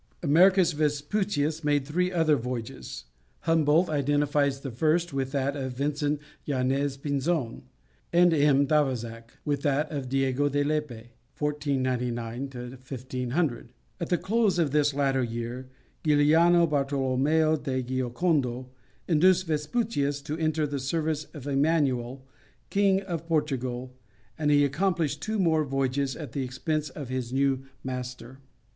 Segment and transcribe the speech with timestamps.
[0.23, 3.03] Americus Vespucius made three other voyages.
[3.41, 7.61] Humboldt identifies the first with that of Vincent Yañez Pinzon,
[8.11, 8.65] and M.
[8.65, 13.69] d'Avezac with that of Diego de Lepe (1499 1500).
[13.99, 15.69] At the close of this latter year,
[16.03, 18.71] Giuliano Bartholomeo di Giocondo
[19.07, 22.25] induced Vespucius to enter the service of Emmanuel,
[22.71, 23.93] King of Portugal,
[24.35, 28.39] and he accomplished two more voyages at the expense of his new master.